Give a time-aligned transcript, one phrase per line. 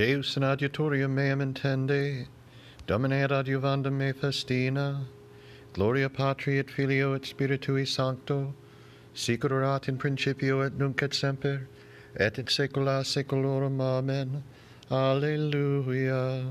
[0.00, 2.26] Deus in adiutorium meam intende,
[2.86, 5.04] Domine ad adiuvandum me festina,
[5.74, 8.54] Gloria Patri et Filio et Spiritui Sancto,
[9.14, 11.68] sicur erat in principio et nunc et semper,
[12.16, 13.78] et in saecula saeculorum.
[13.78, 14.42] Amen.
[14.90, 16.46] Alleluia.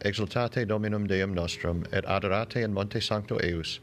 [0.00, 3.80] Exultate Dominum Deum nostrum, et adorate in Monte Sancto Eus,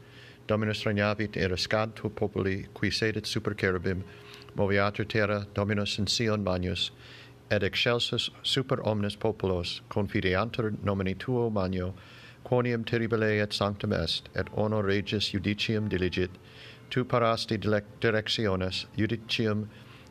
[0.48, 4.02] Dominus regnavit eriscad tu populi, qui sedit super cherubim,
[4.56, 6.90] moviatur terra, Dominus in Sion magnus,
[7.52, 11.94] et excelsus super omnes populos confideantur nomini tuo magno
[12.44, 16.30] quonium terribile et sanctum est et honor regis judicium diligit
[16.88, 19.68] tu parasti directiones judicium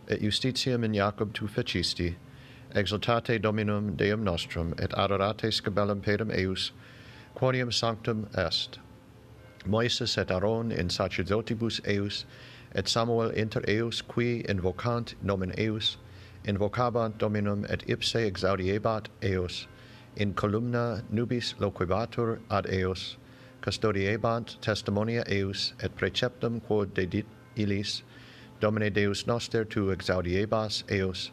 [0.07, 2.15] et justitiam in Jacob tu fecisti
[2.75, 6.71] exultate dominum deum nostrum et adorate scabellum pedum eius
[7.35, 8.77] quonium sanctum est.
[9.65, 12.25] Moises et Aaron in sacerdotibus eius
[12.73, 15.97] et Samuel inter eius qui invocant nomen eius
[16.45, 19.67] invocabat Dominum et ipse exaudiebat eos,
[20.15, 23.17] in columna nubis loquibatur ad eos,
[23.61, 28.01] custodiebant testimonia eus et preceptum quod dedit illis,
[28.59, 31.31] Domine Deus noster tu exaudiebas eos,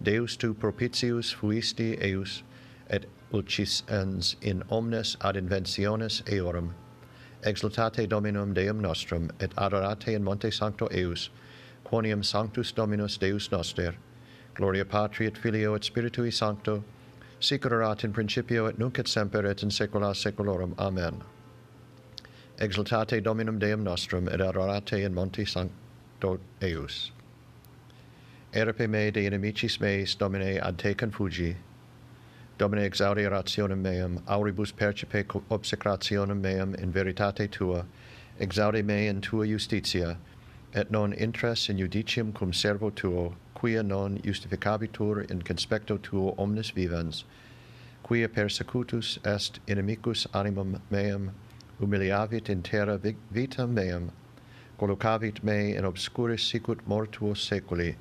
[0.00, 2.44] Deus tu propitius fuisti eus,
[2.88, 6.74] et ulcisens in omnes ad inventiones eorum.
[7.42, 11.30] Exultate Dominum Deum nostrum, et adorate in monte sancto eus,
[11.84, 13.94] quonium sanctus Dominus Deus noster,
[14.58, 16.82] Gloria Patri et Filio et Spiritui Sancto,
[17.38, 20.74] sic erat in principio et nunc et semper et in saecula saeculorum.
[20.78, 21.22] Amen.
[22.58, 27.12] Exultate Dominum Deum nostrum et adorate in monte sancto eius.
[28.52, 31.54] Erepe me de inimicis meis, Domine, ad te confugi.
[32.58, 37.86] Domine, exaudi rationem meum, auribus percipe obsecrationem meum in veritate tua,
[38.40, 40.16] exaudi me in tua justitia,
[40.74, 46.70] et non intras in judicium cum servo tuo, quia non justificabitur in conspecto tuo omnes
[46.70, 47.24] vivens,
[48.02, 51.32] quia persecutus est inimicus animum meam,
[51.80, 54.12] humiliavit in terra vitam meam,
[54.78, 57.96] collocavit me in obscuris sicut mortuo seculi,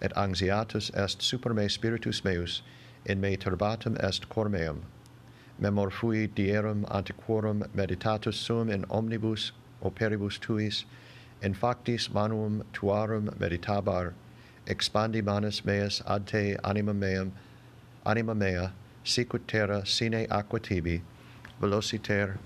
[0.00, 2.62] et anxiatus est super me spiritus meus,
[3.06, 4.82] in me turbatum est cor meum.
[5.58, 9.52] Memor fui dierum antiquorum meditatus sum in omnibus
[9.82, 10.84] operibus tuis,
[11.42, 14.12] in factis manuum tuarum meditabar,
[14.66, 17.32] expandi manus meas ad te anima meam,
[18.04, 18.72] anima mea,
[19.04, 21.00] sicut terra sine aqua tibi,
[21.60, 22.36] velociter,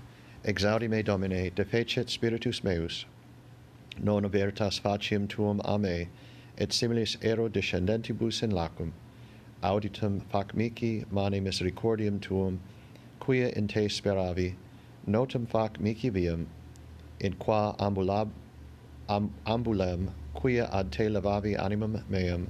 [0.45, 3.05] exaudi me Domine, defecet spiritus meus,
[4.01, 6.07] non avertas faciem tuum a me,
[6.57, 8.93] et similis ero descendentibus in lacum,
[9.61, 12.59] auditum fac mici mani misericordium tuum,
[13.19, 14.55] quia in te speravi,
[15.05, 16.45] notum fac mici viam,
[17.19, 18.29] in qua ambulab
[19.07, 22.47] am ambulem quia ad te levavi animam meam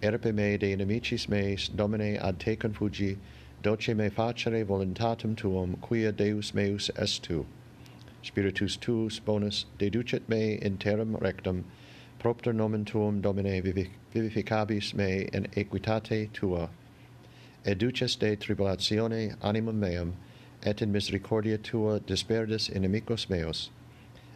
[0.00, 3.18] erpe me de inimicis meis domine ad te confugi
[3.62, 7.44] doce me facere voluntatem tuum quia deus meus est tu.
[8.22, 11.64] Spiritus tuus bonus deducet me in terram rectum
[12.20, 13.60] propter nomen tuum domine
[14.14, 16.70] vivificabis me in equitate tua.
[17.64, 20.16] Educes de tribulatione animam meam
[20.62, 23.70] et in misericordia tua disperdis inimicos meos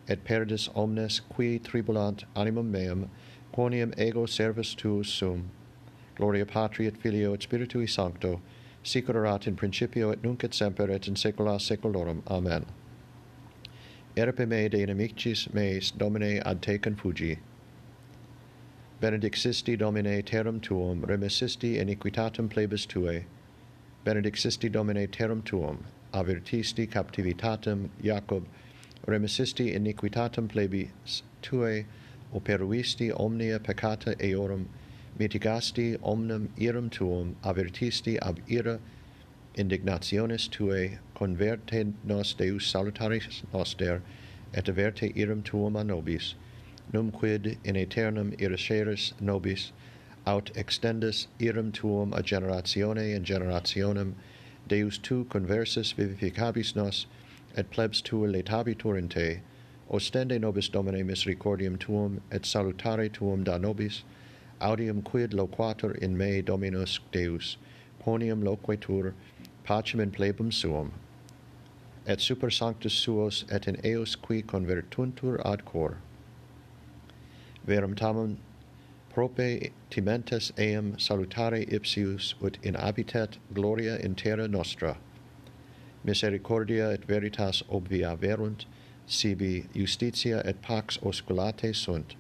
[0.09, 3.11] et perdis omnes qui tribulant animum meum,
[3.53, 5.51] quoniam ego servus tuus sum.
[6.17, 8.41] Gloria Patri et Filio et Spiritui Sancto,
[8.83, 12.23] sic erat in principio et nunc et semper et in saecula saeculorum.
[12.27, 12.67] Amen.
[14.17, 17.39] Erpe me de inimicis meis, Domine, ad te confugi.
[19.01, 23.25] Benedixisti, Domine, terram tuum, remissisti iniquitatem plebis tuae.
[24.05, 28.45] Benedixisti, Domine, terram tuum, avertisti captivitatem Jacob,
[29.07, 31.85] remissisti iniquitatem plebis tuae
[32.33, 34.67] operuisti omnia peccata eorum
[35.19, 38.79] mitigasti omnem iram tuum avertisti ab ira
[39.57, 44.01] indignationes tuae converte nos Deus salutaris noster
[44.55, 46.35] et averte iram tuum a nobis
[46.93, 49.73] num quid in aeternum irasceris nobis
[50.27, 54.15] aut extendis iram tuum a generatione in generationem
[54.69, 57.07] Deus tu conversus vivificabis nos
[57.57, 59.41] et plebs tua letabitur in te,
[59.91, 64.03] ostende nobis Domine misericordium tuum, et salutare tuum da nobis,
[64.61, 67.57] audium quid loquatur in me Dominus Deus,
[68.03, 69.13] quonium loquetur,
[69.65, 70.93] pacem in plebum suum,
[72.07, 75.99] et super sanctus suos et in eos qui convertuntur ad cor.
[77.67, 78.39] Verum tamen
[79.13, 84.97] prope timentes eam salutare ipsius ut in habitat gloria in terra nostra.
[86.05, 88.65] Misericordia et veritas obvia verunt,
[89.07, 92.17] sibi justitia et pax osculate sunt.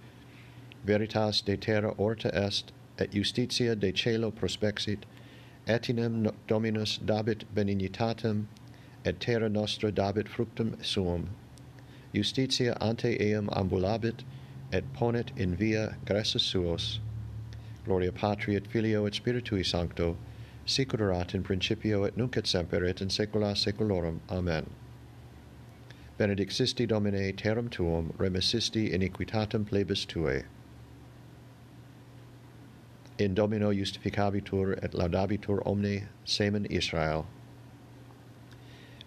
[0.84, 5.04] Veritas de terra orta est, et justitia de celo prospexit,
[5.66, 8.46] etinem Dominus dabit benignitatem,
[9.04, 11.30] et terra nostra dabit fructum suum.
[12.14, 14.22] Justitia ante eam ambulabit,
[14.72, 17.00] et ponet in via graces suos.
[17.84, 20.16] Gloria Patri et Filio et Spiritui Sancto,
[20.64, 24.20] sicurat in principio et nunc et semper et in saecula saeculorum.
[24.28, 24.66] Amen.
[26.18, 30.44] Benedixisti Domine terram tuum, remissisti iniquitatem plebis tuae.
[33.18, 37.26] In Domino justificabitur et laudabitur omne semen Israel.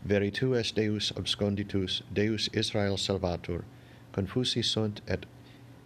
[0.05, 3.63] Veritu est Deus absconditus, Deus Israel salvatur,
[4.13, 5.25] confusi sunt et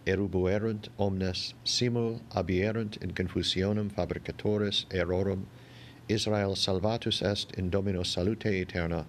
[0.06, 5.46] erubuerunt omnes, simul abierunt in confusionem fabricatores errorum
[6.10, 9.06] Israel salvatus est in Domino salute eterna,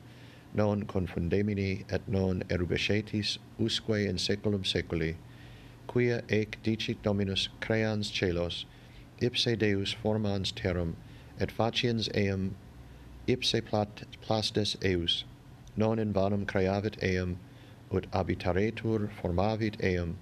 [0.53, 5.15] non confundemini et non erubescetis usque in saeculum saeculi,
[5.87, 8.65] quia ec dicit Dominus creans celos,
[9.19, 10.95] ipse Deus formans terram,
[11.39, 12.55] et faciens eam,
[13.27, 15.23] ipse plat, plastes eus,
[15.75, 17.39] non in vanum creavit eam,
[17.91, 20.17] ut habitaretur formavit eam,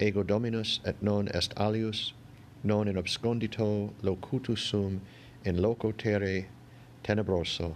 [0.00, 2.12] ego Dominus et non est alius,
[2.64, 5.00] non in obscondito locutus sum,
[5.44, 6.46] in loco terre
[7.02, 7.74] tenebroso,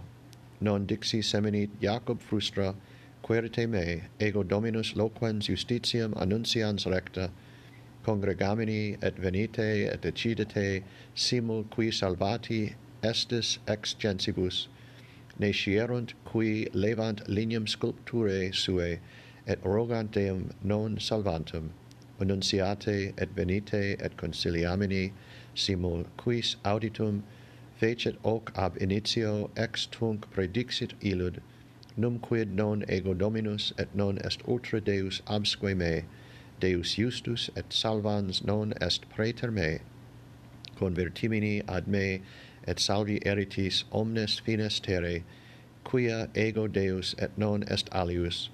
[0.61, 2.75] non dixi seminit Jacob frustra,
[3.23, 7.29] querite me, ego Dominus loquens justitiam annuncians recta,
[8.03, 9.59] congregamini et venite
[9.93, 10.83] et decidete
[11.13, 12.73] simul qui salvati
[13.03, 14.67] estis ex gensibus,
[15.37, 18.99] ne scierunt qui levant lignum sculpturae suae,
[19.45, 21.69] et rogant Deum non salvantum,
[22.19, 25.11] annunciate et venite et conciliamini,
[25.55, 27.23] simul quis auditum
[27.79, 31.39] fecit hoc ab initio ex tunc predixit illud,
[31.95, 36.03] num quid non ego dominus et non est ultra Deus absque me,
[36.59, 39.79] Deus justus et salvans non est praeter me,
[40.75, 42.19] convertimini ad me
[42.67, 45.23] et salvi eritis omnes fines terre,
[45.85, 48.49] quia ego Deus et non est alius,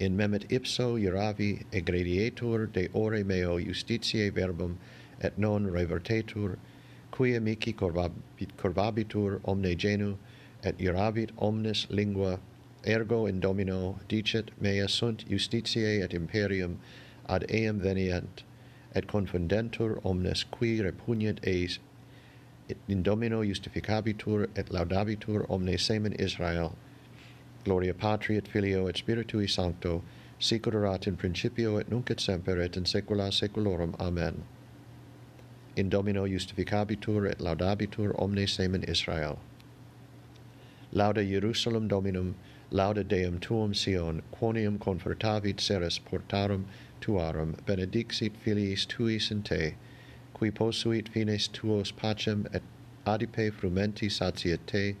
[0.00, 4.78] in memet ipso iuravi egredietur de ore meo justitiae verbum,
[5.20, 6.56] et non revertetur,
[7.14, 10.16] qui amici corvabit, corvabitur omne genu,
[10.64, 12.40] et iravit omnes lingua,
[12.84, 16.80] ergo in domino, dicet mea sunt justitiae et imperium,
[17.28, 18.42] ad eam venient,
[18.94, 21.78] et confundentur omnes qui repugnant eis,
[22.68, 26.74] et in domino justificabitur et laudabitur omne semen Israel.
[27.64, 30.02] Gloria Patri et Filio et Spiritui Sancto,
[30.40, 33.94] sic erat in principio et nunc et semper et in saecula saeculorum.
[34.00, 34.42] Amen
[35.76, 39.38] in domino justificabitur et laudabitur omne semen Israel.
[40.92, 42.36] Lauda Jerusalem Dominum,
[42.70, 46.64] lauda Deum tuum Sion, quonium confortavit seres portarum
[47.00, 49.74] tuarum, benedixit filiis tuis in te,
[50.34, 52.62] qui posuit fines tuos pacem et
[53.06, 54.96] adipe frumenti satiete,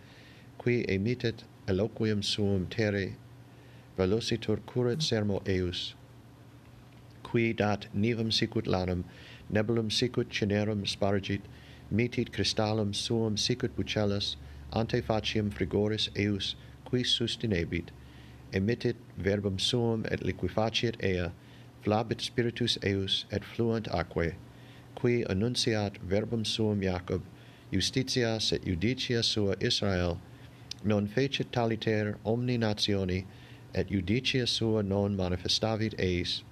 [0.58, 3.16] qui emitet eloquium suum terre,
[3.96, 5.94] velocitur curet sermo eius,
[7.34, 9.02] qui dat nivum sicut lanum,
[9.52, 11.40] nebulum sicut cinerum spargit,
[11.92, 14.36] mitit crystallum suum sicut pucellus,
[14.72, 16.54] ante faciem frigoris eius,
[16.84, 17.88] qui sustinebit,
[18.52, 21.32] emitit verbum suum et liquefaciet ea,
[21.82, 24.34] flabit spiritus eius et fluent aquae,
[24.94, 27.20] qui annunciat verbum suum Jacob,
[27.72, 30.20] justitias et judicia sua Israel,
[30.84, 33.24] non fecit taliter omni nationi,
[33.74, 36.44] et judicia sua non manifestavit eis,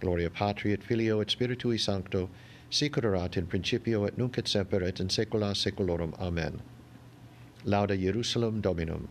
[0.00, 2.28] Gloria Patri et Filio et Spiritui Sancto,
[2.70, 6.14] sic in principio et nunc et semper et in saecula saeculorum.
[6.20, 6.60] Amen.
[7.64, 9.08] Lauda Jerusalem Dominum.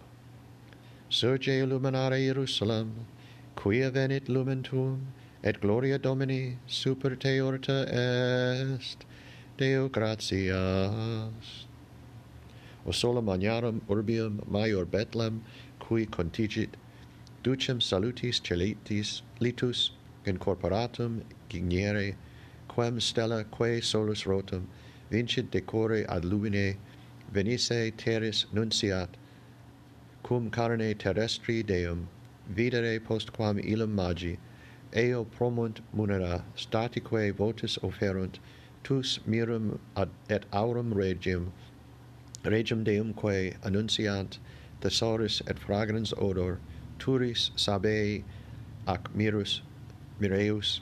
[1.10, 3.06] Surge illuminare Jerusalem,
[3.56, 5.08] quia venit lumen tuum,
[5.44, 9.06] et gloria Domini super te orta est,
[9.58, 11.66] Deo gratias.
[12.86, 15.44] O sola magnarum urbium maior Bethlehem,
[15.80, 16.70] cui contigit,
[17.44, 19.92] ducem salutis celitis litus,
[20.28, 22.16] incorporatum gignere
[22.68, 24.68] quem stella quae solus rotum
[25.10, 26.78] vincit decore ad lumine
[27.32, 29.10] venisse terris nunciat
[30.24, 32.08] cum carne terrestri deum
[32.54, 34.38] videre postquam illum magi
[34.94, 38.40] eo promunt munera statique votis offerunt
[38.84, 41.52] tus mirum ad, et aurum regium
[42.44, 44.38] regium deumque annunciant
[44.82, 46.60] thesaurus et fragrans odor
[47.00, 48.24] turis sabei
[48.88, 49.62] ac mirus
[50.20, 50.82] Mireus,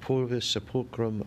[0.00, 1.26] pulvis sepulcrum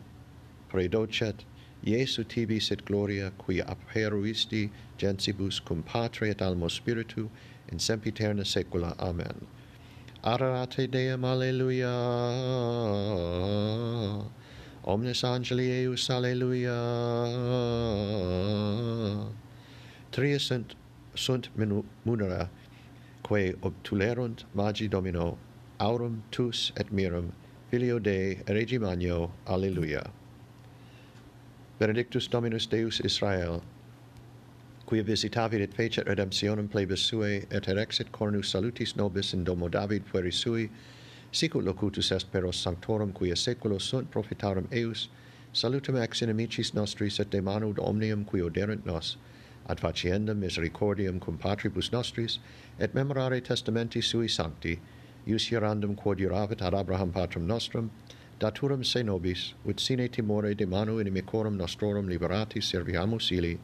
[0.70, 1.44] predocet,
[1.86, 7.30] Iesu tibi sit gloria, qui aperuisti gensibus cum patre et almo spiritu,
[7.70, 8.96] in sempiterna saecula.
[9.00, 9.46] Amen.
[10.24, 11.90] Adorate Deum, Alleluia.
[14.86, 16.78] Omnes angeli eius, Alleluia.
[20.12, 20.76] Tria sunt,
[21.16, 21.50] sunt
[22.06, 22.48] munera,
[23.24, 25.38] quae obtulerunt magi domino,
[25.80, 27.32] aurum tus et mirum,
[27.70, 30.04] Filio Dei, Regi Magno, Alleluia.
[31.80, 33.64] Benedictus Dominus Deus Israel,
[34.86, 40.06] quia visitavit et fecit redemptionem plebis suae, et erexit cornus salutis nobis in domo David
[40.06, 40.70] pueri sui,
[41.32, 45.10] sicut locutus est per os sanctorum quia seculos sunt profitarum eius,
[45.52, 49.18] salutum ex inimicis nostris et de manu omnium qui oderent nos,
[49.68, 52.40] ad faciendam misericordiam cum patribus nostris,
[52.80, 54.80] et memorare testamenti sui sancti,
[55.28, 57.92] ius hierandum quod iravit ad Abraham patrum nostrum,
[58.40, 63.60] daturum se nobis, ut sine timore de manu inimicorum nostrorum liberati serviamus ili,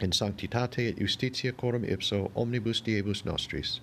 [0.00, 3.80] in sanctitate et justitia corum ipso omnibus diebus nostris,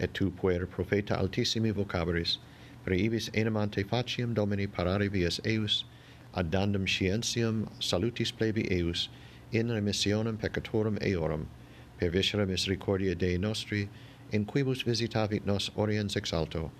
[0.00, 2.38] et tu puer profeta altissimi vocabaris,
[2.84, 5.84] preibis enim ante faciam domini parare vias eius,
[6.34, 9.08] ad dandum scientiam salutis plebi eius,
[9.52, 11.46] in remissionem peccatorum eorum,
[11.98, 13.88] per viscera misericordia Dei nostri,
[14.32, 16.70] in quibus visitavit nos oriens ex alto,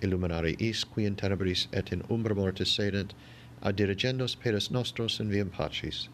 [0.00, 3.14] illuminare is qui in tenebris et in umbra mortis sedent,
[3.62, 6.08] ad dirigendos peris nostros in viam pacis.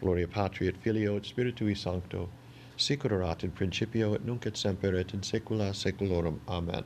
[0.00, 2.28] Gloria Patri et Filio et Spiritui Sancto,
[2.76, 6.40] sicur erat in principio et nunc et semper et in saecula saeculorum.
[6.48, 6.84] Amen.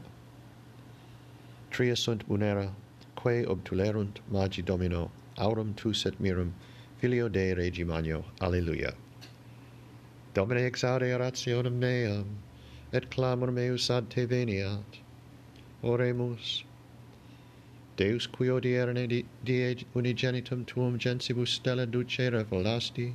[1.70, 2.72] Tria sunt munera,
[3.16, 6.52] quae obtulerunt magi Domino, aurum tus et mirum,
[6.98, 8.24] Filio Dei Regi Magno.
[8.40, 8.92] Alleluia.
[10.34, 12.38] Domine exaudi rationem meam
[12.92, 14.98] et clamor meus ad te veniat.
[15.82, 16.64] Oremus.
[17.96, 19.06] Deus qui odierne
[19.44, 23.14] die unigenitum tuum gensibus stella ducere volasti,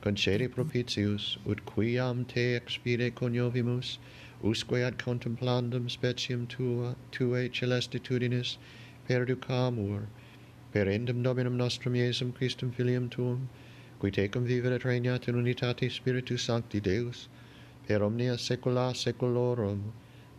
[0.00, 3.98] concede propitius, ut quiam te expide coniovimus,
[4.42, 8.58] usque ad contemplandum speciem tua, tuae celestitudinis
[9.08, 10.06] perducamur,
[10.72, 13.48] per endum Dominum nostrum Iesum Christum filium tuum,
[13.98, 17.28] qui tecum vivere regnat in unitate Spiritus Sancti Deus,
[17.86, 19.92] per omnia saecula saeculorum.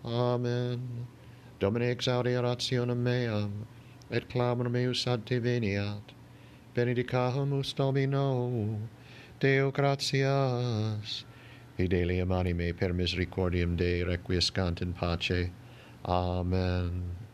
[0.03, 1.07] Amen.
[1.59, 3.65] Domine exaudi orationem meam,
[4.11, 6.13] et clamor meus ad te veniat.
[6.75, 8.79] Benedicamus Domino,
[9.39, 11.23] Deo gratias.
[11.77, 15.51] Fidelium anime per misericordiam Dei requiescant in pace.
[16.05, 17.26] Amen.